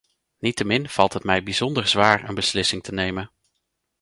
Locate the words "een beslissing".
2.29-2.83